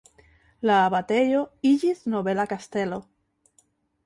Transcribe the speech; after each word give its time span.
La 0.69 0.77
abatejo 0.85 1.43
iĝis 1.73 2.01
nobela 2.15 2.47
kastelo. 2.55 3.01